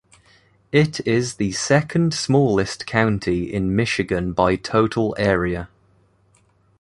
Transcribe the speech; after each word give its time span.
It 0.71 0.99
is 1.07 1.35
the 1.35 1.51
second-smallest 1.51 2.87
county 2.87 3.53
in 3.53 3.75
Michigan 3.75 4.33
by 4.33 4.55
total 4.55 5.13
area. 5.19 5.69